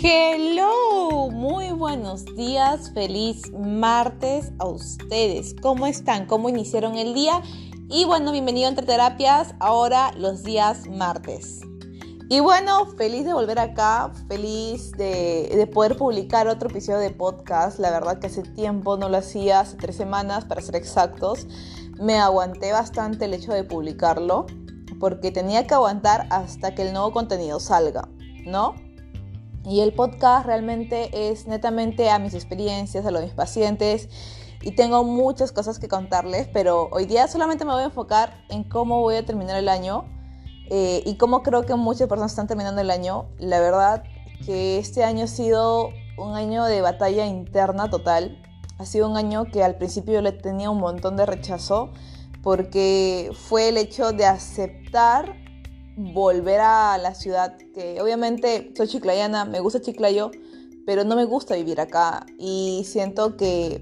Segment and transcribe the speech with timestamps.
[0.00, 5.56] Hello, muy buenos días, feliz martes a ustedes.
[5.60, 6.26] ¿Cómo están?
[6.26, 7.42] ¿Cómo iniciaron el día?
[7.88, 11.62] Y bueno, bienvenido a Entre Terapias, ahora los días martes.
[12.28, 17.80] Y bueno, feliz de volver acá, feliz de, de, poder publicar otro episodio de podcast.
[17.80, 21.48] La verdad que hace tiempo no lo hacía, hace tres semanas para ser exactos.
[21.98, 24.46] Me aguanté bastante el hecho de publicarlo
[25.00, 28.08] porque tenía que aguantar hasta que el nuevo contenido salga,
[28.46, 28.74] ¿no?
[29.68, 34.08] Y el podcast realmente es netamente a mis experiencias, a los de mis pacientes
[34.62, 38.64] y tengo muchas cosas que contarles, pero hoy día solamente me voy a enfocar en
[38.64, 40.06] cómo voy a terminar el año
[40.70, 43.26] eh, y cómo creo que muchas personas están terminando el año.
[43.38, 44.04] La verdad
[44.44, 48.42] que este año ha sido un año de batalla interna total.
[48.78, 51.90] Ha sido un año que al principio yo le tenía un montón de rechazo
[52.42, 55.36] porque fue el hecho de aceptar
[55.98, 60.30] volver a la ciudad, que obviamente soy chiclayana, me gusta Chiclayo,
[60.86, 63.80] pero no me gusta vivir acá y siento que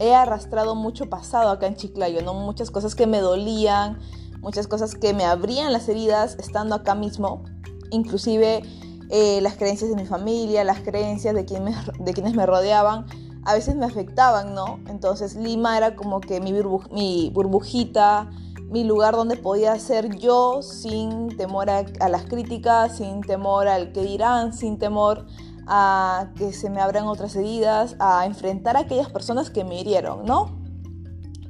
[0.00, 2.34] he arrastrado mucho pasado acá en Chiclayo, ¿no?
[2.34, 4.00] Muchas cosas que me dolían,
[4.40, 7.44] muchas cosas que me abrían las heridas estando acá mismo,
[7.92, 8.62] inclusive
[9.10, 13.06] eh, las creencias de mi familia, las creencias de, de quienes me rodeaban,
[13.44, 14.80] a veces me afectaban, ¿no?
[14.88, 18.30] Entonces Lima era como que mi, mi burbujita,
[18.72, 24.00] mi lugar donde podía ser yo sin temor a, las críticas, sin temor al que
[24.00, 25.26] dirán, sin temor
[25.66, 30.24] a que se me abran otras heridas, a enfrentar a aquellas personas que me hirieron,
[30.24, 30.58] ¿no?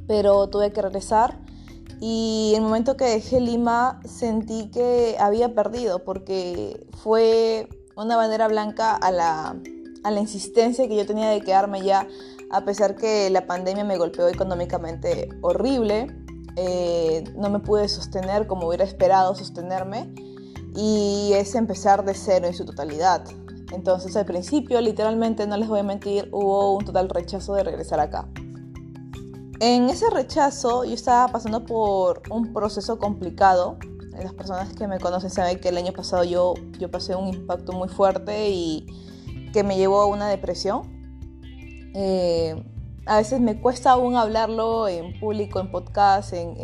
[0.08, 1.38] Pero tuve que regresar
[2.00, 8.96] y el momento que dejé Lima sentí que había perdido porque fue una bandera blanca
[8.96, 9.56] a la,
[10.02, 12.08] a la insistencia que yo tenía de quedarme ya,
[12.50, 16.08] a pesar que la pandemia me golpeó económicamente horrible
[16.56, 20.12] eh, no me pude sostener como hubiera esperado sostenerme
[20.74, 23.24] y es empezar de cero en su totalidad.
[23.72, 28.00] Entonces al principio, literalmente, no les voy a mentir, hubo un total rechazo de regresar
[28.00, 28.28] acá.
[29.60, 33.78] En ese rechazo yo estaba pasando por un proceso complicado.
[34.20, 37.72] Las personas que me conocen saben que el año pasado yo, yo pasé un impacto
[37.72, 38.86] muy fuerte y
[39.52, 40.82] que me llevó a una depresión.
[41.94, 42.62] Eh,
[43.06, 46.56] a veces me cuesta aún hablarlo en público, en podcast, en,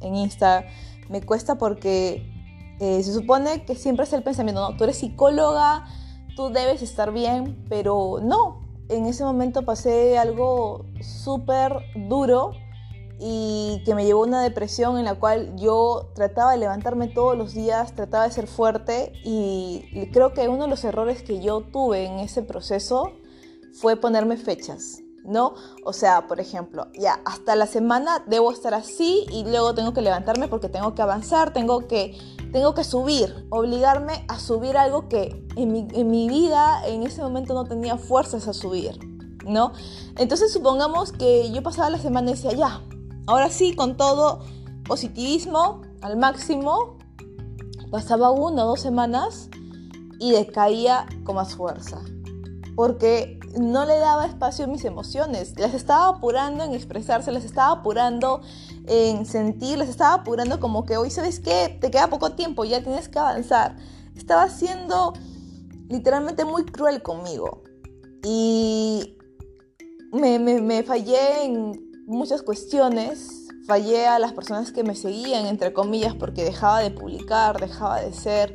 [0.00, 0.64] en, Insta.
[1.08, 2.28] Me cuesta porque
[2.80, 5.84] eh, se supone que siempre es el pensamiento, no, tú eres psicóloga,
[6.34, 8.60] tú debes estar bien, pero no.
[8.88, 11.76] En ese momento pasé algo súper
[12.08, 12.52] duro
[13.20, 17.38] y que me llevó a una depresión en la cual yo trataba de levantarme todos
[17.38, 21.60] los días, trataba de ser fuerte y creo que uno de los errores que yo
[21.60, 23.12] tuve en ese proceso
[23.72, 25.01] fue ponerme fechas.
[25.24, 25.54] ¿No?
[25.84, 30.02] O sea, por ejemplo, ya hasta la semana debo estar así y luego tengo que
[30.02, 32.18] levantarme porque tengo que avanzar, tengo que,
[32.52, 37.22] tengo que subir, obligarme a subir algo que en mi, en mi vida en ese
[37.22, 38.98] momento no tenía fuerzas a subir,
[39.46, 39.72] ¿no?
[40.16, 42.82] Entonces supongamos que yo pasaba la semana y decía, ya,
[43.26, 44.40] ahora sí, con todo
[44.86, 46.98] positivismo al máximo,
[47.90, 49.48] pasaba una o dos semanas
[50.18, 52.00] y decaía con más fuerza.
[52.74, 57.80] Porque no le daba espacio a mis emociones, las estaba apurando en expresarse, las estaba
[57.80, 58.40] apurando
[58.86, 61.76] en sentir, las estaba apurando como que hoy, ¿sabes qué?
[61.80, 63.76] Te queda poco tiempo, ya tienes que avanzar.
[64.16, 65.12] Estaba siendo
[65.88, 67.62] literalmente muy cruel conmigo
[68.24, 69.18] y
[70.12, 76.14] me, me, fallé en muchas cuestiones, fallé a las personas que me seguían, entre comillas,
[76.14, 78.54] porque dejaba de publicar, dejaba de ser...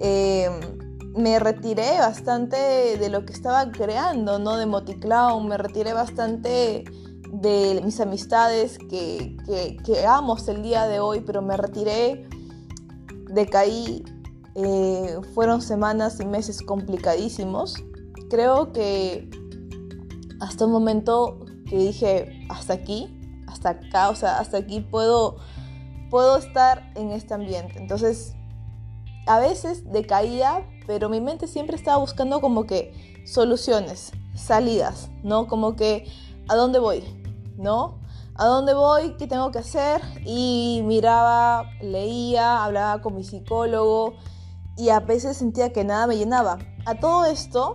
[0.00, 0.81] Eh,
[1.14, 2.56] me retiré bastante
[2.98, 4.56] de lo que estaba creando, ¿no?
[4.56, 6.84] De Moticlown, me retiré bastante
[7.32, 9.36] de mis amistades que,
[9.84, 12.26] que, amo el día de hoy, pero me retiré,
[13.30, 14.04] decaí,
[14.54, 17.76] eh, fueron semanas y meses complicadísimos.
[18.30, 19.30] Creo que
[20.40, 25.36] hasta un momento que dije, hasta aquí, hasta acá, o sea, hasta aquí puedo,
[26.10, 27.78] puedo estar en este ambiente.
[27.78, 28.34] Entonces,
[29.26, 32.92] a veces decaía, pero mi mente siempre estaba buscando como que
[33.24, 35.46] soluciones, salidas, ¿no?
[35.46, 36.06] Como que,
[36.48, 37.02] ¿a dónde voy?
[37.56, 38.00] ¿No?
[38.34, 39.14] ¿A dónde voy?
[39.18, 40.00] ¿Qué tengo que hacer?
[40.24, 44.14] Y miraba, leía, hablaba con mi psicólogo
[44.76, 46.58] y a veces sentía que nada me llenaba.
[46.86, 47.74] A todo esto,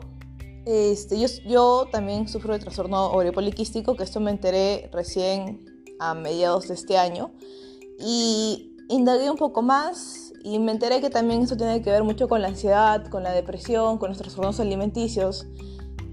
[0.66, 5.64] este, yo, también sufro de trastorno ovario poliquístico, que esto me enteré recién
[6.00, 7.32] a mediados de este año.
[8.00, 12.30] Y indagué un poco más, y me enteré que también eso tiene que ver mucho
[12.30, 15.46] con la ansiedad, con la depresión, con los trastornos alimenticios.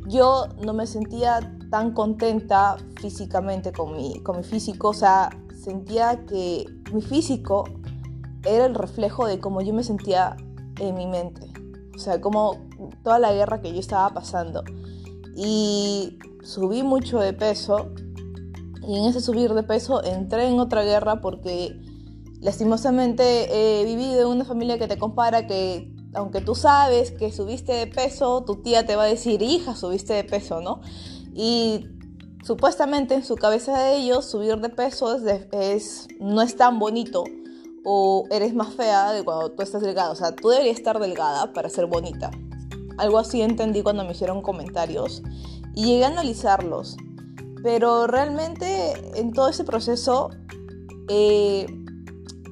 [0.08, 6.26] Yo no me sentía tan contenta físicamente con mi, con mi físico, o sea, sentía
[6.26, 7.62] que mi físico
[8.44, 10.36] era el reflejo de cómo yo me sentía
[10.80, 11.52] en mi mente.
[11.94, 12.56] o sea, como
[13.04, 14.64] toda la guerra que yo estaba pasando.
[15.36, 17.92] Y subí mucho de peso
[18.82, 21.80] y en ese subir de peso entré en otra guerra porque
[22.44, 27.72] lastimosamente he vivido en una familia que te compara que aunque tú sabes que subiste
[27.72, 30.80] de peso, tu tía te va a decir, hija, subiste de peso, ¿no?
[31.34, 31.88] Y
[32.44, 35.16] supuestamente en su cabeza de ellos subir de peso
[35.52, 37.24] es, no es tan bonito
[37.84, 40.10] o eres más fea de cuando tú estás delgada.
[40.10, 42.30] O sea, tú deberías estar delgada para ser bonita.
[42.98, 45.22] Algo así entendí cuando me hicieron comentarios
[45.74, 46.96] y llegué a analizarlos.
[47.62, 50.28] Pero realmente en todo ese proceso
[51.08, 51.66] eh,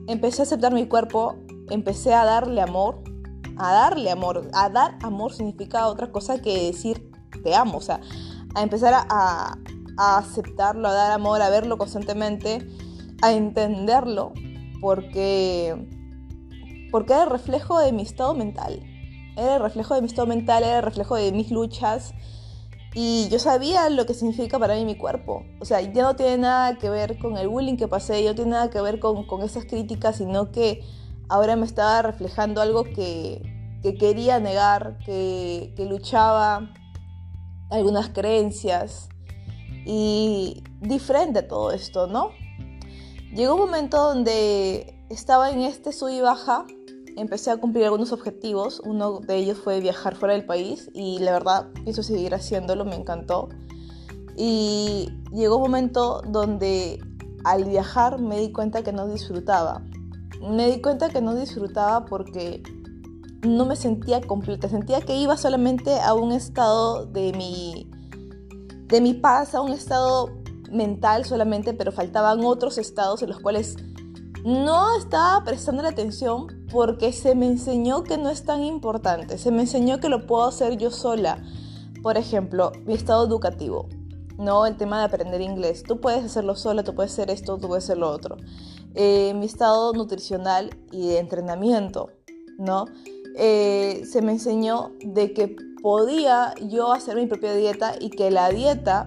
[0.09, 1.37] empecé a aceptar mi cuerpo,
[1.71, 3.03] empecé a darle amor,
[3.57, 4.49] a darle amor.
[4.53, 7.11] A dar amor significa otra cosa que decir
[7.43, 8.01] te amo, o sea,
[8.55, 9.57] a empezar a,
[9.97, 12.67] aceptarlo, a dar amor, a verlo constantemente,
[13.21, 14.33] a entenderlo,
[14.81, 15.87] porque,
[16.91, 18.83] porque era el reflejo de mi estado mental.
[19.37, 22.15] Era el reflejo de mi estado mental, era el reflejo de mis luchas.
[22.94, 25.44] Y yo sabía lo que significa para mí mi cuerpo.
[25.61, 28.37] O sea, ya no tiene nada que ver con el bullying que pasé, ya no
[28.37, 30.83] tiene nada que ver con, con esas críticas, sino que
[31.29, 33.41] ahora me estaba reflejando algo que,
[33.83, 36.71] que quería negar, que, que luchaba
[37.71, 39.09] algunas creencias
[39.87, 42.31] y diferente a todo esto, ¿no?
[43.35, 46.67] Llegó un momento donde estaba en este sub y baja,
[47.17, 51.32] empecé a cumplir algunos objetivos, uno de ellos fue viajar fuera del país y la
[51.32, 53.49] verdad pienso seguir haciéndolo, me encantó.
[54.37, 57.00] Y llegó un momento donde
[57.44, 59.82] al viajar me di cuenta que no disfrutaba.
[60.41, 62.62] Me di cuenta que no disfrutaba porque
[63.43, 67.91] no me sentía completa, sentía que iba solamente a un estado de mi,
[68.87, 70.31] de mi paz, a un estado
[70.70, 73.76] mental solamente, pero faltaban otros estados en los cuales
[74.44, 79.50] no estaba prestando la atención porque se me enseñó que no es tan importante, se
[79.50, 81.43] me enseñó que lo puedo hacer yo sola.
[82.03, 83.89] Por ejemplo, mi estado educativo,
[84.39, 84.67] ¿no?
[84.67, 85.85] El tema de aprender inglés.
[85.85, 88.37] Tú puedes hacerlo sola, tú puedes hacer esto, tú puedes hacer lo otro.
[88.94, 92.11] Eh, mi estado nutricional y de entrenamiento,
[92.59, 92.87] ¿no?
[93.37, 98.49] Eh, se me enseñó de que podía yo hacer mi propia dieta y que la
[98.50, 99.06] dieta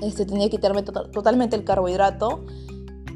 [0.00, 2.44] este, tenía que quitarme totalmente el carbohidrato.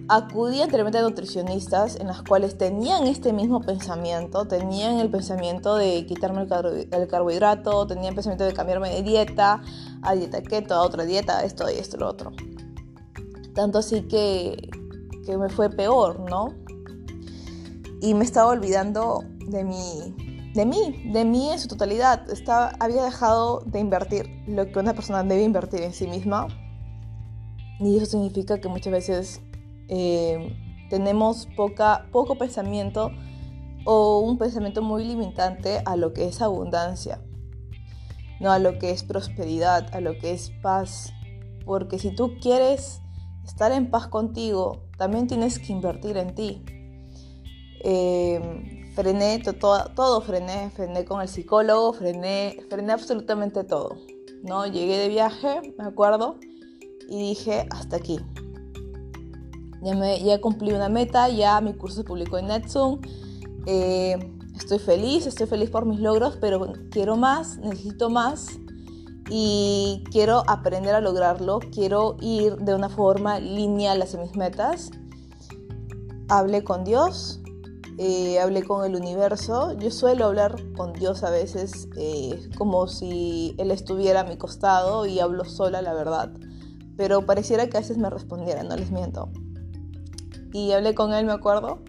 [0.08, 6.06] Acudí anteriormente a nutricionistas en las cuales tenían este mismo pensamiento, tenían el pensamiento de
[6.06, 9.62] quitarme el, carbohidrato, tenían el pensamiento de cambiarme de dieta,
[10.02, 12.30] a dieta keto, a otra dieta, esto y esto, lo otro.
[13.52, 14.70] Tanto así que,
[15.24, 16.54] que me fue peor, ¿no?
[18.00, 20.14] Y me estaba olvidando de mí,
[20.54, 22.30] de mí, de mí en su totalidad.
[22.30, 26.46] Estaba, había dejado de invertir lo que una persona debe invertir en sí misma.
[27.80, 29.40] Y eso significa que muchas veces
[29.88, 30.56] eh,
[30.90, 33.10] tenemos poca, poco pensamiento
[33.84, 37.20] o un pensamiento muy limitante a lo que es abundancia,
[38.40, 41.12] no a lo que es prosperidad, a lo que es paz.
[41.64, 43.00] Porque si tú quieres
[43.44, 46.64] estar en paz contigo, también tienes que invertir en ti.
[47.84, 53.96] Eh, frené todo, todo frené, frené con el psicólogo, frené, frené absolutamente todo.
[54.42, 54.66] ¿no?
[54.66, 56.36] Llegué de viaje, me acuerdo,
[57.08, 58.18] y dije, hasta aquí.
[59.86, 63.00] Ya, me, ya cumplí una meta, ya mi curso se publicó en NetZoom.
[63.66, 64.18] Eh,
[64.56, 68.58] estoy feliz, estoy feliz por mis logros, pero quiero más, necesito más
[69.30, 71.61] y quiero aprender a lograrlo.
[71.72, 74.90] Quiero ir de una forma lineal hacia mis metas.
[76.28, 77.40] Hablé con Dios,
[77.96, 79.78] eh, hablé con el universo.
[79.78, 85.06] Yo suelo hablar con Dios a veces eh, como si Él estuviera a mi costado
[85.06, 86.32] y hablo sola, la verdad.
[86.96, 89.30] Pero pareciera que a veces me respondiera, no les miento.
[90.56, 91.80] Y hablé con Él, me acuerdo.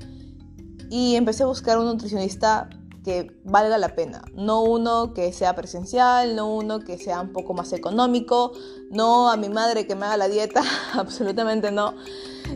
[0.90, 2.70] Y empecé a buscar un nutricionista
[3.06, 4.22] que valga la pena.
[4.34, 8.52] No uno que sea presencial, no uno que sea un poco más económico,
[8.92, 10.62] no a mi madre que me haga la dieta,
[10.96, 11.94] absolutamente no.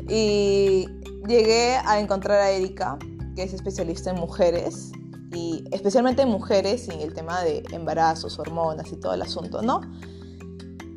[0.10, 0.86] Y
[1.30, 3.00] llegué a encontrar a Erika,
[3.34, 4.92] que es especialista en mujeres
[5.32, 9.80] y especialmente en mujeres en el tema de embarazos, hormonas y todo el asunto, ¿no?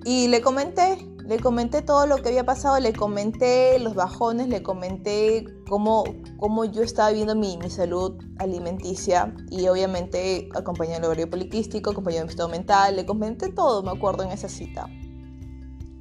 [0.05, 4.63] Y le comenté, le comenté todo lo que había pasado, le comenté los bajones, le
[4.63, 6.05] comenté cómo,
[6.37, 12.23] cómo yo estaba viendo mi, mi salud alimenticia y obviamente acompañé el ovario poliquístico, acompañé
[12.23, 14.87] mi estado mental, le comenté todo, me acuerdo en esa cita.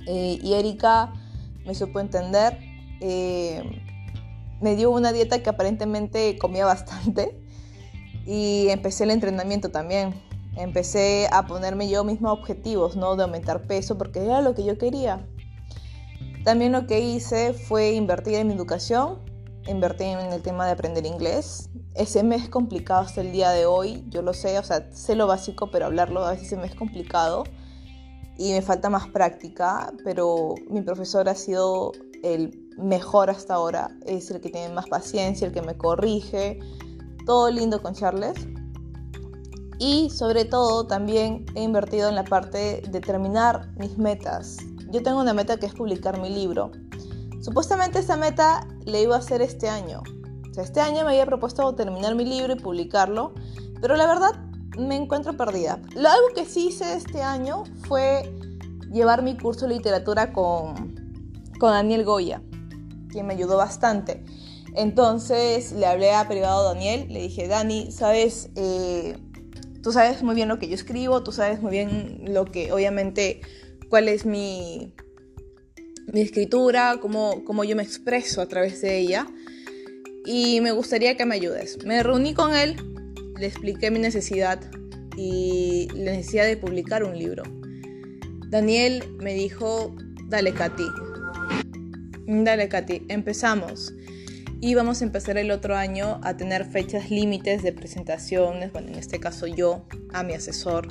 [0.08, 1.14] Eh, y Erika
[1.66, 2.58] me supo entender.
[3.00, 3.64] Eh,
[4.62, 7.42] me dio una dieta que aparentemente comía bastante
[8.26, 10.14] y empecé el entrenamiento también.
[10.56, 13.16] Empecé a ponerme yo misma objetivos, ¿no?
[13.16, 15.28] De aumentar peso porque era lo que yo quería.
[16.44, 19.20] También lo que hice fue invertir en mi educación.
[19.66, 21.70] invertí en el tema de aprender inglés.
[21.96, 25.16] Ese me es complicado hasta el día de hoy, yo lo sé, o sea, sé
[25.16, 27.44] lo básico, pero hablarlo a veces se me es complicado
[28.38, 31.92] y me falta más práctica, pero mi profesor ha sido
[32.24, 36.60] el mejor hasta ahora, es el que tiene más paciencia, el que me corrige,
[37.26, 38.48] todo lindo con Charles.
[39.86, 44.60] Y sobre todo también he invertido en la parte de terminar mis metas.
[44.90, 46.72] Yo tengo una meta que es publicar mi libro.
[47.42, 50.02] Supuestamente esa meta le iba a hacer este año.
[50.50, 53.34] O sea, este año me había propuesto terminar mi libro y publicarlo,
[53.82, 54.32] pero la verdad
[54.78, 55.82] me encuentro perdida.
[55.96, 58.34] Lo algo que sí hice este año fue
[58.90, 60.76] llevar mi curso de literatura con,
[61.60, 62.42] con Daniel Goya,
[63.10, 64.24] quien me ayudó bastante.
[64.76, 69.18] Entonces le hablé a privado a Daniel, le dije, Dani, sabes, eh,
[69.84, 73.42] tú sabes muy bien lo que yo escribo, tú sabes muy bien lo que, obviamente,
[73.90, 74.94] cuál es mi,
[76.12, 79.28] mi escritura, cómo, cómo yo me expreso a través de ella.
[80.26, 81.84] Y me gustaría que me ayudes.
[81.86, 82.78] Me reuní con él,
[83.38, 84.62] le expliqué mi necesidad
[85.18, 87.44] y la necesidad de publicar un libro.
[88.50, 89.94] Daniel me dijo,
[90.30, 90.88] dale Katy,
[92.26, 93.94] dale Katy, empezamos.
[94.66, 98.96] Y vamos a empezar el otro año a tener fechas límites de presentaciones, bueno, en
[98.96, 100.88] este caso yo, a mi asesor,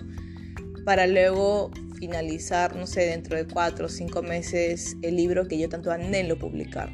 [0.85, 5.71] para luego finalizar, no sé, dentro de cuatro o cinco meses el libro que yo
[5.71, 6.93] tanto anhelo publicar,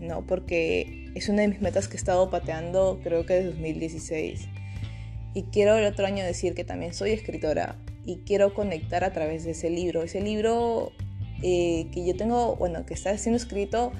[0.00, 0.24] ¿no?
[0.24, 4.48] Porque es una de mis metas que he estado pateando creo que desde 2016
[5.34, 9.42] y quiero el otro año decir que también soy escritora y quiero conectar a través
[9.42, 10.04] de ese libro.
[10.04, 10.92] Ese libro
[11.42, 13.90] eh, que yo tengo, bueno, que está siendo escrito,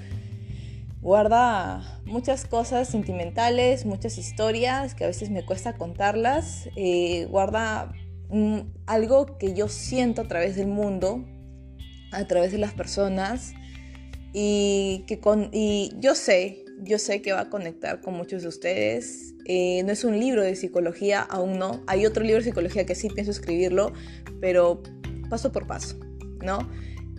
[1.03, 6.69] guarda muchas cosas sentimentales, muchas historias que a veces me cuesta contarlas.
[6.77, 7.93] Eh, guarda
[8.31, 11.25] mm, algo que yo siento a través del mundo,
[12.13, 13.53] a través de las personas.
[14.33, 18.49] Y, que con, y yo sé, yo sé que va a conectar con muchos de
[18.49, 21.83] ustedes eh, no es un libro de psicología, aún no.
[21.87, 23.93] Hay otro libro de psicología que sí pienso escribirlo,
[24.41, 24.83] pero
[25.29, 25.99] paso por paso,
[26.43, 26.69] ¿no?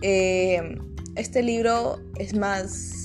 [0.02, 0.78] Eh,
[1.16, 3.03] este libro es más,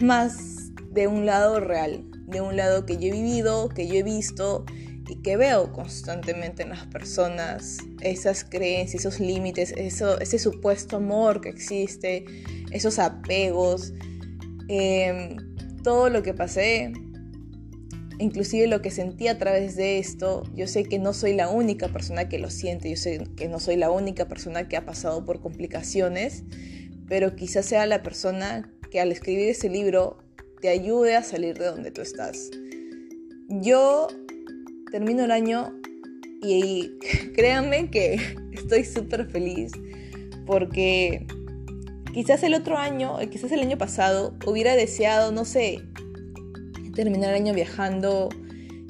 [0.00, 4.02] más de un lado real, de un lado que yo he vivido, que yo he
[4.02, 4.64] visto
[5.08, 11.40] y que veo constantemente en las personas, esas creencias, esos límites, eso, ese supuesto amor
[11.40, 12.24] que existe,
[12.70, 13.92] esos apegos,
[14.68, 15.36] eh,
[15.82, 16.92] todo lo que pasé,
[18.18, 21.88] inclusive lo que sentí a través de esto, yo sé que no soy la única
[21.88, 25.24] persona que lo siente, yo sé que no soy la única persona que ha pasado
[25.24, 26.44] por complicaciones,
[27.06, 30.18] pero quizás sea la persona que al escribir ese libro
[30.62, 32.48] te ayude a salir de donde tú estás.
[33.48, 34.06] Yo
[34.92, 35.74] termino el año
[36.40, 36.92] y
[37.34, 38.20] créanme que
[38.52, 39.72] estoy súper feliz
[40.46, 41.26] porque
[42.12, 45.80] quizás el otro año, quizás el año pasado, hubiera deseado, no sé,
[46.94, 48.28] terminar el año viajando,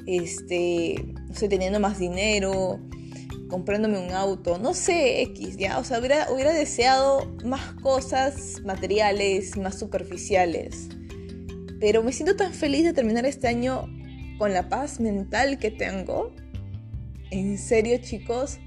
[0.06, 2.78] este, no sé, teniendo más dinero,
[3.54, 9.56] comprándome un auto, no sé, X, ya, o sea, hubiera, hubiera deseado más cosas materiales,
[9.56, 10.88] más superficiales.
[11.78, 13.88] Pero me siento tan feliz de terminar este año
[14.38, 16.34] con la paz mental que tengo.
[17.30, 18.58] En serio, chicos,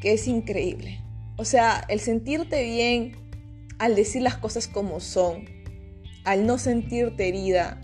[0.00, 1.04] que es increíble.
[1.36, 3.14] O sea, el sentirte bien
[3.78, 5.44] al decir las cosas como son,
[6.24, 7.78] al no sentirte herida,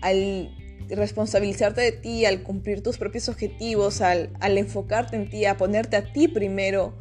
[0.00, 0.56] al
[0.94, 6.12] responsabilizarte de ti, al cumplir tus propios objetivos, al, enfocarte en ti, a ponerte a
[6.12, 6.98] ti primero,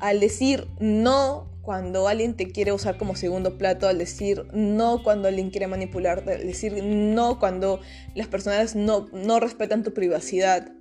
[0.00, 5.28] al decir no cuando alguien te quiere usar como segundo plato, al decir no cuando
[5.28, 7.80] alguien quiere manipularte, al decir no cuando
[8.14, 10.72] las personas no, no respetan tu privacidad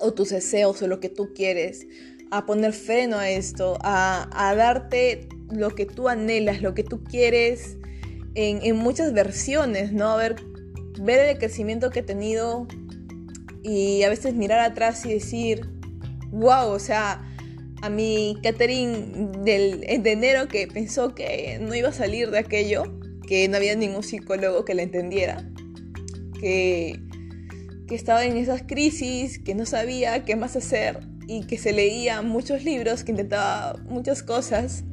[0.00, 1.86] o tus deseos o lo que tú quieres,
[2.30, 7.04] a poner freno a esto, a, a darte lo que tú anhelas, lo que tú
[7.04, 7.76] quieres
[8.36, 10.10] en, muchas versiones, ¿no?
[10.10, 10.36] A ver,
[11.00, 12.66] ver el crecimiento que he tenido
[13.62, 15.68] y a veces mirar atrás y decir,
[16.30, 17.24] wow, o sea,
[17.82, 22.84] a mi Catherine del, de enero que pensó que no iba a salir de aquello,
[23.26, 25.48] que no había ningún psicólogo que la entendiera,
[26.40, 27.00] que,
[27.88, 32.22] que estaba en esas crisis, que no sabía qué más hacer y que se leía
[32.22, 34.84] muchos libros, que intentaba muchas cosas,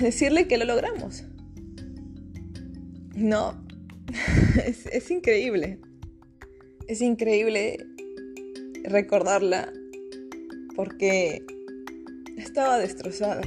[0.00, 1.24] decirle que lo logramos.
[3.14, 3.67] No,
[4.64, 5.78] es, increíble.
[6.86, 7.86] Es increíble
[8.84, 9.72] recordarla
[10.74, 11.44] porque
[12.36, 13.42] estaba destrozada.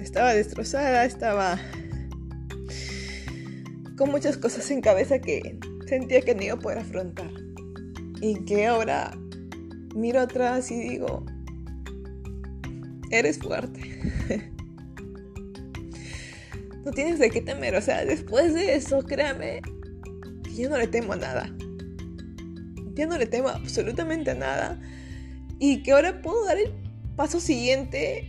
[0.00, 1.58] Estaba destrozada, estaba
[3.96, 7.30] con muchas cosas en cabeza que sentía que no iba a poder afrontar.
[8.20, 9.12] Y que ahora
[9.94, 11.24] miro atrás y digo,
[13.10, 14.50] eres fuerte.
[16.86, 17.74] no tienes de qué temer.
[17.74, 19.60] O sea, después de eso, créame,
[20.44, 21.52] que yo no le temo a nada.
[22.94, 24.80] Ya no le temo absolutamente a nada.
[25.58, 26.72] Y que ahora puedo dar el
[27.16, 28.28] paso siguiente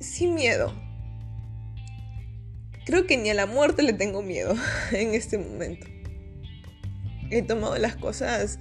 [0.00, 0.72] sin miedo.
[2.86, 4.54] Creo que ni a la muerte le tengo miedo
[4.92, 5.86] en este momento.
[7.30, 8.58] He tomado las cosas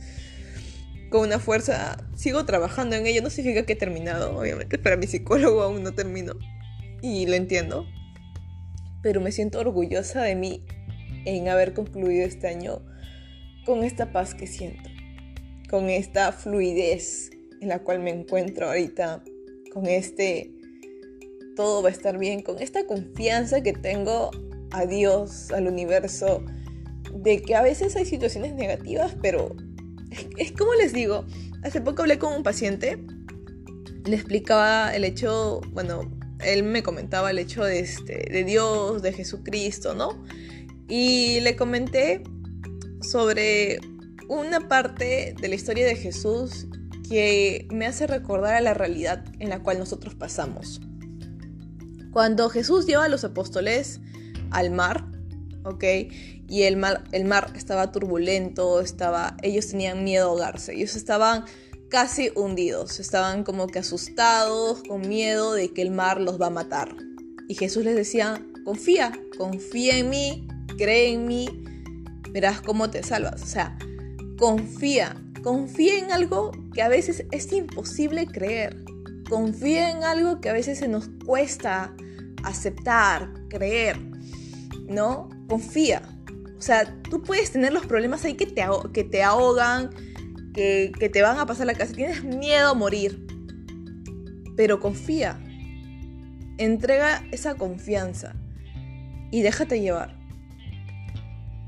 [1.09, 1.95] con una fuerza.
[2.17, 3.21] Sigo trabajando en ello.
[3.21, 4.77] No significa que he terminado, obviamente.
[4.77, 6.33] Para mi psicólogo aún no termino.
[7.01, 7.87] Y lo entiendo
[9.01, 10.65] pero me siento orgullosa de mí
[11.25, 12.81] en haber concluido este año
[13.65, 14.89] con esta paz que siento,
[15.69, 19.23] con esta fluidez en la cual me encuentro ahorita,
[19.73, 20.53] con este
[21.55, 24.29] todo va a estar bien, con esta confianza que tengo
[24.71, 26.45] a Dios, al universo,
[27.13, 29.55] de que a veces hay situaciones negativas, pero
[30.37, 31.25] es, como les digo,
[31.63, 33.03] hace poco hablé con un paciente,
[34.05, 39.13] le explicaba el hecho, bueno, él me comentaba el hecho de, este, de Dios, de
[39.13, 40.23] Jesucristo, ¿no?
[40.87, 42.23] Y le comenté
[43.01, 43.79] sobre
[44.27, 46.67] una parte de la historia de Jesús
[47.09, 50.81] que me hace recordar a la realidad en la cual nosotros pasamos.
[52.11, 54.01] Cuando Jesús lleva a los apóstoles
[54.51, 55.05] al mar,
[55.63, 55.83] ¿ok?
[56.49, 61.45] Y el mar, el mar estaba turbulento, estaba, ellos tenían miedo a ahogarse, ellos estaban
[61.89, 66.51] casi hundidos, estaban como que asustados, con miedo de que el mar los va a
[66.51, 66.95] matar.
[67.47, 71.47] Y Jesús les decía, confía, confía en mí, cree en mí,
[72.31, 73.41] verás cómo te salvas.
[73.41, 73.77] O sea,
[74.37, 78.83] confía, confía en algo que a veces es imposible creer.
[79.29, 81.93] Confía en algo que a veces se nos cuesta
[82.43, 83.97] aceptar, creer,
[84.87, 85.29] ¿no?
[85.47, 86.01] Confía.
[86.57, 89.89] O sea, tú puedes tener los problemas ahí que te, que te ahogan,
[90.57, 93.27] que, te van a pasar la casa, tienes miedo a morir,
[94.55, 95.39] pero confía,
[96.57, 98.35] entrega esa confianza
[99.29, 100.17] y déjate llevar.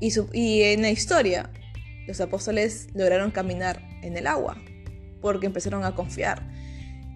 [0.00, 1.50] Y, y, en la historia,
[2.08, 4.60] los apóstoles lograron caminar en el agua
[5.20, 6.50] porque empezaron a confiar.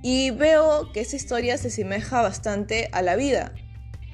[0.01, 3.53] Y veo que esa historia se asemeja bastante a la vida.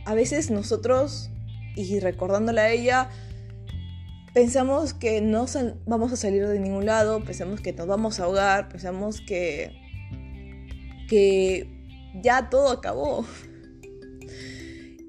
[0.06, 1.30] A veces nosotros,
[1.76, 3.10] y recordándola a ella,
[4.32, 5.46] pensamos que no
[5.86, 9.72] vamos a salir de ningún lado, pensamos que nos vamos a ahogar, pensamos que,
[11.08, 11.68] que
[12.22, 13.26] ya todo acabó.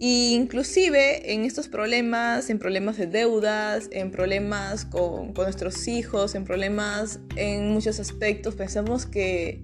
[0.03, 6.43] Y inclusive en estos problemas, en problemas de deudas, en problemas con, nuestros hijos, en
[6.43, 9.61] problemas en muchos aspectos, pensamos que,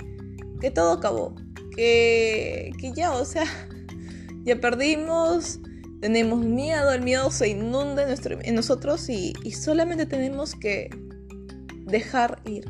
[0.62, 1.34] que todo acabó,
[1.76, 3.46] que, que ya, o sea,
[4.46, 5.60] ya perdimos,
[6.00, 8.06] tenemos miedo, el miedo se inunda
[8.44, 10.90] en, nosotros y, solamente tenemos que
[11.86, 12.66] dejar ir.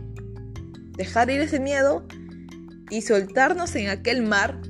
[0.96, 2.06] Dejar ir ese miedo
[2.90, 4.62] y soltarnos en aquel mar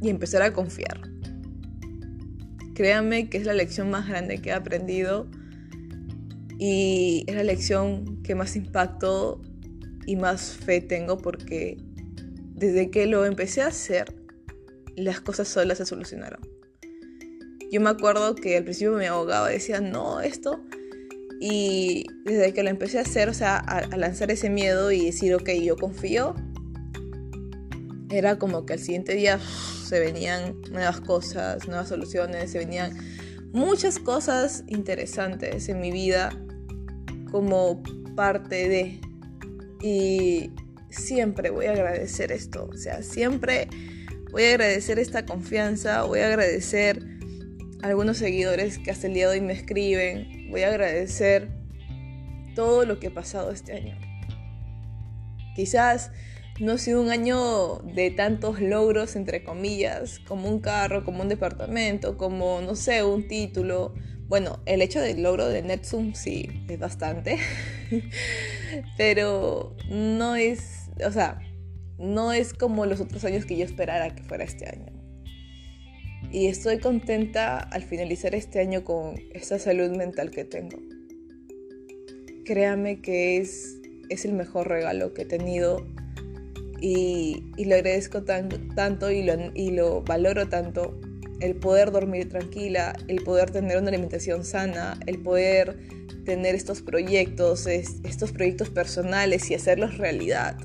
[0.00, 1.00] y empezar a confiar.
[2.74, 5.26] Créanme que es la lección más grande que he aprendido
[6.58, 9.40] y es la lección que más impacto
[10.06, 11.78] y más fe tengo porque
[12.54, 14.14] desde que lo empecé a hacer,
[14.96, 16.40] las cosas solas se solucionaron.
[17.72, 20.62] Yo me acuerdo que al principio me ahogaba, decía, no, esto.
[21.40, 25.34] Y desde que lo empecé a hacer, o sea, a, lanzar ese miedo y decir,
[25.34, 26.34] ok, yo confío,
[28.10, 29.40] era como que al siguiente día
[29.86, 32.92] se venían nuevas cosas, nuevas soluciones, se venían
[33.54, 36.28] muchas cosas interesantes en mi vida
[37.30, 37.82] como
[38.14, 39.00] parte de...
[39.80, 40.52] Y
[40.90, 43.68] siempre voy a agradecer esto, o sea, siempre
[44.30, 47.12] voy a agradecer esta confianza, voy a agradecer
[47.82, 50.48] algunos seguidores que hasta el día de hoy me escriben.
[50.50, 51.48] Voy a agradecer
[52.54, 53.98] todo lo que he pasado este año.
[55.56, 56.12] Quizás
[56.60, 61.28] no ha sido un año de tantos logros, entre comillas, como un carro, como un
[61.28, 63.94] departamento, como, no sé, un título.
[64.28, 67.38] Bueno, el hecho del logro de Netsum sí es bastante,
[68.96, 71.40] pero no es, o sea,
[71.98, 75.01] no es como los otros años que yo esperara que fuera este año
[76.32, 80.78] y estoy contenta al finalizar este año con esa salud mental que tengo.
[82.46, 85.86] Créame que es, es el mejor regalo que he tenido
[86.80, 90.98] y, lo agradezco tanto y lo, y lo valoro tanto.
[91.40, 95.76] El poder dormir tranquila, el poder tener una alimentación sana, el poder
[96.24, 100.56] tener estos proyectos, estos proyectos personales y hacerlos realidad.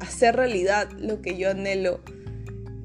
[0.00, 2.00] Hacer realidad lo que yo anhelo.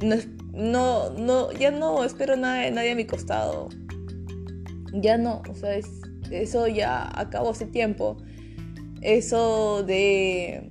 [0.03, 3.69] No es no, no, ya no espero nada nadie a mi costado.
[4.93, 5.79] Ya no, o sea,
[6.31, 8.17] eso ya acabó hace tiempo.
[9.01, 10.69] Eso de,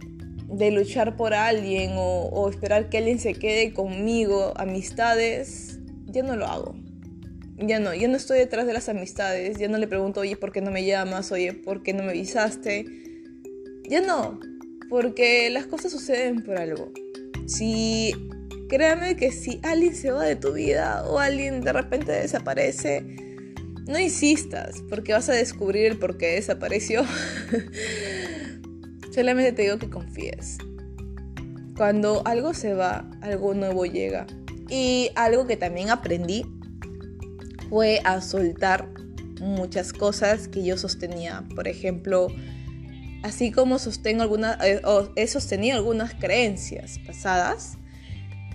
[0.49, 6.37] de luchar por alguien o, o, esperar que alguien se quede conmigo, amistades, ya no
[6.37, 6.75] lo hago.
[7.59, 10.53] ya no, ya no estoy detrás de las amistades, ya no le pregunto, oye, ¿por
[10.53, 11.33] qué no me llamas?
[11.33, 12.87] Oye, ¿por qué no me avisaste?
[13.88, 14.38] Ya no,
[14.88, 16.92] porque las cosas suceden por algo.
[17.47, 18.14] Si,
[18.72, 23.02] créame que si alguien se va de tu vida o alguien de repente desaparece,
[23.87, 27.04] no insistas, porque vas a descubrir el por qué desapareció.
[29.14, 30.56] Solamente te digo que confíes.
[31.76, 34.26] Cuando algo se va, algo nuevo llega.
[34.70, 36.46] Y algo que también aprendí
[37.68, 38.88] fue a soltar
[39.38, 41.44] muchas cosas que yo sostenía.
[41.54, 42.28] Por ejemplo,
[43.22, 44.80] así como sostengo algunas, eh,
[45.16, 47.76] he sostenido algunas creencias pasadas,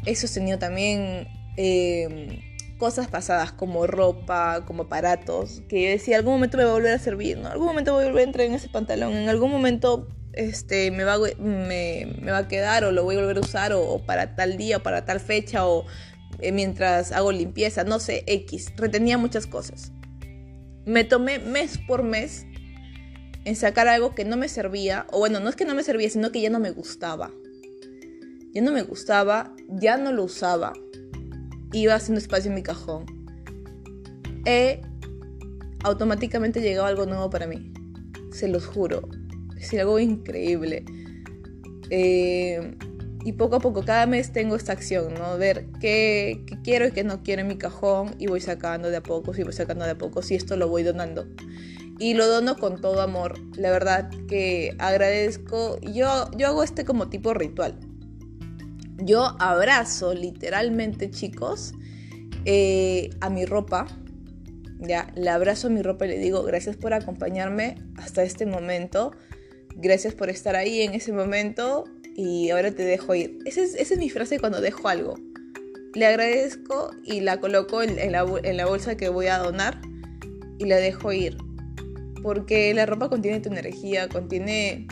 [0.07, 2.39] he sostenido también em,
[2.77, 6.93] cosas pasadas como ropa, como aparatos, que yo decía, algún momento me va a volver
[6.93, 7.49] a servir, ¿no?
[7.49, 11.03] Algún momento voy a volver a entrar en ese pantalón, en algún momento este, me,
[11.03, 14.55] va, me, va a quedar o lo voy a volver a usar o, para tal
[14.55, 15.85] día o para tal fecha o
[16.39, 18.71] eh, mientras hago limpieza, no sé, X.
[18.77, 19.91] Retenía muchas cosas.
[20.85, 22.45] Me tomé mes por mes
[23.43, 26.09] en sacar algo que no me servía, o bueno, no es que no me servía,
[26.09, 27.31] sino que ya no me gustaba.
[28.57, 30.73] Ya no me gustaba, ya no lo usaba.
[31.73, 33.05] Iba haciendo espacio en mi cajón.
[34.45, 34.81] He
[35.83, 37.71] automáticamente llegado algo nuevo para mí.
[38.31, 39.07] Se los juro
[39.59, 40.85] es algo increíble.
[41.91, 42.75] Eh,
[43.23, 45.37] y poco a poco, cada mes tengo esta acción, ¿no?
[45.37, 49.03] Ver qué, quiero y qué no quiero en mi cajón y voy sacando de a
[49.03, 51.27] poco, y voy sacando de a poco, y esto lo voy donando.
[51.99, 53.39] Y lo dono con todo amor.
[53.55, 55.79] La verdad que agradezco.
[55.81, 57.79] Yo, yo hago este como tipo ritual.
[58.97, 61.73] Yo abrazo literalmente, chicos,
[62.45, 63.87] eh, a mi ropa.
[64.79, 69.11] Ya, le abrazo a mi ropa y le digo gracias por acompañarme hasta este momento
[69.77, 73.39] gracias por estar ahí en ese momento y ahora te dejo ir.
[73.45, 75.15] Esa es, mi frase cuando dejo algo.
[75.93, 78.23] Le agradezco y la coloco en, la,
[78.65, 79.79] bolsa que voy a donar
[80.57, 81.37] y la dejo ir.
[82.23, 84.87] Porque la ropa contiene tu energía, contiene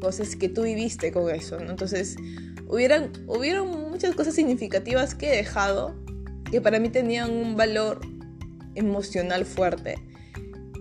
[0.00, 2.16] cosas que tú viviste con eso, Entonces,
[2.72, 5.94] hubieron muchas cosas significativas que he dejado
[6.50, 8.00] que para mí tenían un valor
[8.74, 9.96] emocional fuerte.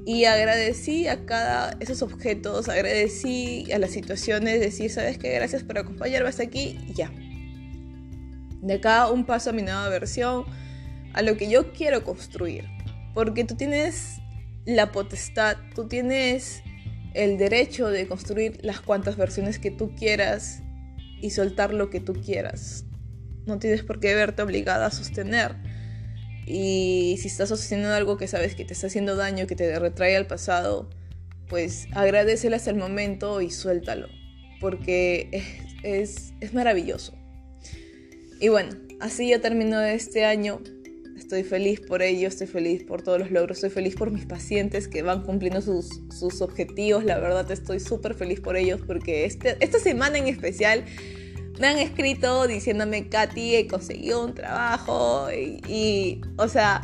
[0.06, 5.78] Y agradecí a cada esos objetos, agradecí a las situaciones, decir, sabes qué, gracias por
[5.78, 7.12] acompañarme hasta aquí y ya.
[8.62, 10.46] De acá un paso a mi nueva versión,
[11.14, 12.66] a lo que yo quiero construir,
[13.14, 14.18] porque tú tienes
[14.66, 16.64] la potestad, tú tienes
[17.14, 20.64] el derecho de construir las cuantas versiones que tú quieras
[21.22, 22.86] y soltar lo que tú quieras.
[23.46, 25.56] No tienes por qué verte obligada a sostener
[26.46, 30.16] y si estás sosteniendo algo que sabes que te está haciendo daño, que te retrae
[30.16, 30.90] al pasado,
[31.48, 34.08] pues agradecele hasta el momento y suéltalo,
[34.60, 35.30] porque
[35.84, 37.14] es, es, maravilloso.
[38.40, 40.62] Y bueno, así ya terminó este año.
[41.22, 44.88] Estoy feliz por ello, estoy feliz por todos los logros, estoy feliz por mis pacientes
[44.88, 47.04] que van cumpliendo sus, sus objetivos.
[47.06, 50.84] La verdad estoy súper feliz por ellos porque este, esta semana en especial
[51.60, 56.82] me han escrito diciéndome, Katy, he conseguido un trabajo y, o sea,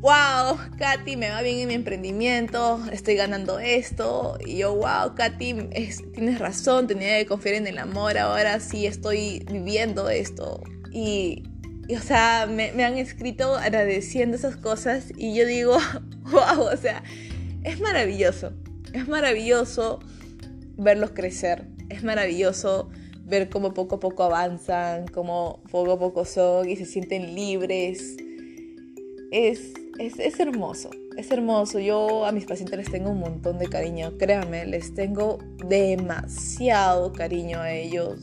[0.00, 4.38] wow, Katy, me va bien en mi emprendimiento, estoy ganando esto.
[4.46, 5.68] Y yo, wow, Katy,
[6.14, 10.64] tienes razón, tenía que confiar en el amor, ahora sí estoy viviendo esto.
[10.90, 11.42] Y,
[11.94, 15.76] o sea, me, me, han escrito agradeciendo esas cosas y yo digo,
[16.32, 17.04] wow, o sea,
[17.62, 18.52] es maravilloso,
[18.92, 20.00] es maravilloso
[20.76, 22.90] verlos crecer, es maravilloso
[23.26, 28.16] ver cómo poco a poco avanzan, cómo poco a poco son y se sienten libres.
[29.32, 31.80] Es, es, hermoso, es hermoso.
[31.80, 37.60] Yo a mis pacientes les tengo un montón de cariño, créanme, les tengo demasiado cariño
[37.60, 38.20] a ellos.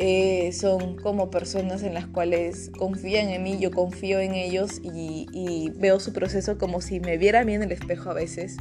[0.00, 5.72] Eh, son como personas en las cuales confían en mí, yo confío en ellos y,
[5.76, 8.56] veo su proceso como si me viera a en el espejo a veces.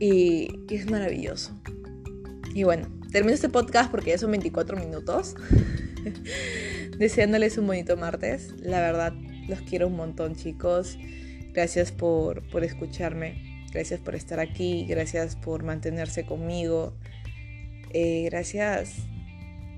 [0.00, 1.52] y es maravilloso.
[2.54, 5.34] Y bueno, termino este podcast porque ya son 24 minutos.
[6.98, 8.52] Deseándoles un bonito martes.
[8.60, 9.12] La verdad,
[9.48, 10.96] los quiero un montón, chicos.
[11.52, 13.64] Gracias por, escucharme.
[13.72, 14.86] Gracias por estar aquí.
[14.88, 16.94] Gracias por mantenerse conmigo.
[17.90, 18.94] Eh, gracias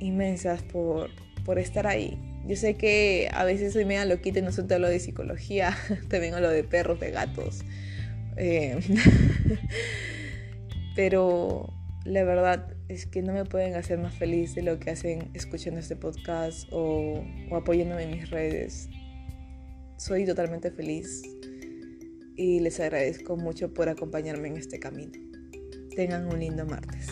[0.01, 1.11] inmensas por,
[1.45, 2.19] por estar ahí.
[2.47, 5.77] Yo sé que a veces soy media loquita y no solo hablo de psicología,
[6.09, 7.65] también hablo de perros, de gatos.
[8.37, 8.79] Eh,
[10.97, 11.73] pero
[12.05, 15.81] la verdad es que no me pueden hacer más feliz de lo que hacen escuchando
[15.81, 18.89] este podcast o, o apoyándome en mis redes.
[19.97, 21.23] Soy totalmente feliz
[22.37, 25.19] y les agradezco mucho por acompañarme en este camino.
[25.97, 27.09] Tengan un lindo martes.